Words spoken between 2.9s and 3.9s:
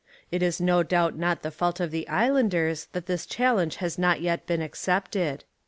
that this chal lenge